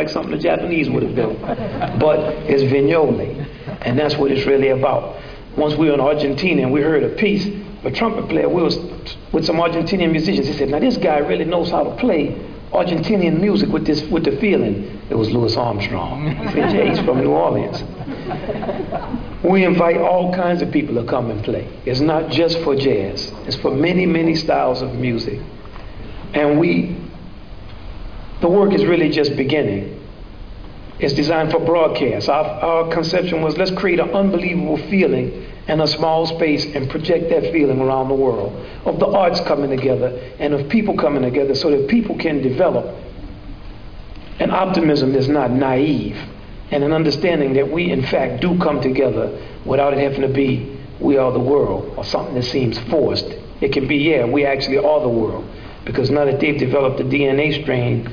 [0.00, 1.40] like something the Japanese would have built.
[1.40, 2.18] But
[2.48, 3.46] it's Viñoly,
[3.82, 5.20] and that's what it's really about.
[5.56, 7.46] Once we were in Argentina and we heard a piece,
[7.84, 8.76] a trumpet player, we was
[9.32, 10.46] with some Argentinian musicians.
[10.46, 12.34] He said, now this guy really knows how to play
[12.72, 15.00] Argentinian music with this with the feeling.
[15.10, 16.28] It was Louis Armstrong.
[16.48, 17.82] He said, yeah, he's from New Orleans.
[19.42, 21.68] We invite all kinds of people to come and play.
[21.84, 23.32] It's not just for jazz.
[23.46, 25.40] It's for many, many styles of music.
[26.32, 26.96] And we,
[28.40, 29.96] the work is really just beginning.
[30.98, 32.28] It's designed for broadcast.
[32.28, 37.30] Our, our conception was let's create an unbelievable feeling in a small space and project
[37.30, 38.52] that feeling around the world
[38.84, 40.08] of the arts coming together
[40.38, 42.94] and of people coming together so that people can develop
[44.40, 46.16] an optimism that's not naive
[46.70, 50.80] and an understanding that we in fact do come together without it having to be
[51.00, 53.26] we are the world or something that seems forced.
[53.60, 55.48] It can be, yeah, we actually are the world
[55.84, 58.06] because now that they've developed the DNA strain,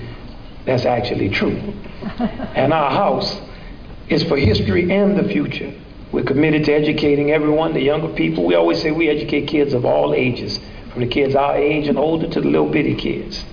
[0.68, 1.56] that's actually true.
[2.56, 3.40] and our house
[4.10, 5.74] is for history and the future.
[6.12, 8.46] We're committed to educating everyone, the younger people.
[8.46, 10.60] We always say we educate kids of all ages,
[10.92, 13.44] from the kids our age and older to the little bitty kids.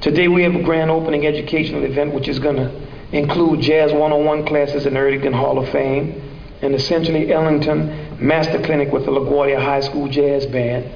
[0.00, 2.70] Today we have a grand opening educational event which is going to
[3.12, 6.22] include Jazz 101 classes in the Ertegun Hall of Fame,
[6.62, 10.90] and essentially Ellington Master Clinic with the LaGuardia High School Jazz Band.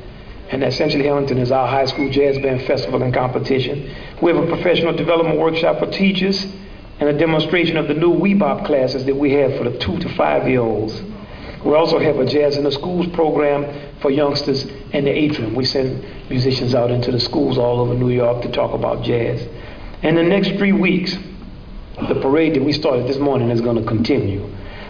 [0.50, 3.95] And essentially Ellington is our high school jazz band festival and competition.
[4.20, 6.45] We have a professional development workshop for teachers
[7.01, 10.09] and a demonstration of the new WeBop classes that we have for the two to
[10.17, 11.03] five year olds.
[11.64, 13.64] We also have a Jazz in the Schools program
[14.01, 15.55] for youngsters in the atrium.
[15.55, 19.48] We send musicians out into the schools all over New York to talk about jazz.
[20.03, 21.17] And the next three weeks,
[21.97, 24.47] the parade that we started this morning is going to continue.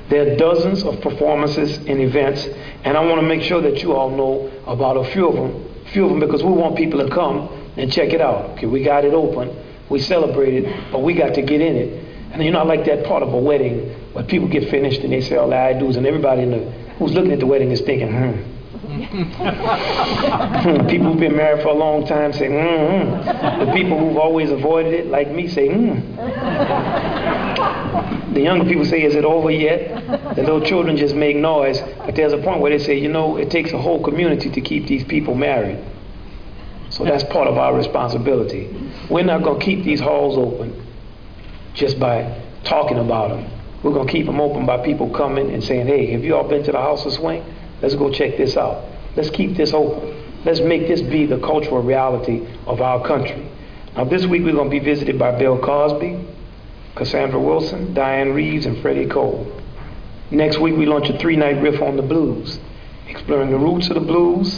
[0.09, 2.47] There are dozens of performances and events,
[2.85, 5.65] and I want to make sure that you all know about a few of them,
[5.87, 8.51] a few of them because we want people to come and check it out.
[8.51, 9.57] Okay, we got it open,
[9.89, 12.05] we celebrated, but we got to get in it.
[12.33, 15.13] And you know, I like that part of a wedding where people get finished and
[15.13, 17.71] they say all the I do's, and everybody in the, who's looking at the wedding
[17.71, 18.55] is thinking, hmm.
[20.89, 23.65] people who've been married for a long time say, mm-hmm.
[23.65, 26.17] The people who've always avoided it, like me, say, mm.
[28.35, 30.35] The younger people say, is it over yet?
[30.35, 31.81] The little children just make noise.
[32.05, 34.61] But there's a point where they say, you know, it takes a whole community to
[34.61, 35.79] keep these people married.
[36.91, 38.69] So that's part of our responsibility.
[39.09, 40.85] We're not going to keep these halls open
[41.75, 43.51] just by talking about them.
[43.83, 46.49] We're going to keep them open by people coming and saying, hey, have you all
[46.49, 47.45] been to the House of Swing?
[47.83, 48.85] Let's go check this out.
[49.17, 50.43] Let's keep this open.
[50.45, 53.49] Let's make this be the cultural reality of our country.
[53.97, 56.19] Now, this week we're going to be visited by Bill Cosby,
[56.95, 59.51] Cassandra Wilson, Dianne Reeves, and Freddie Cole.
[60.31, 62.59] Next week we launch a three-night riff on the blues,
[63.09, 64.53] exploring the roots of the blues,